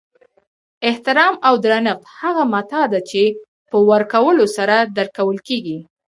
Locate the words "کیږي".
5.47-5.77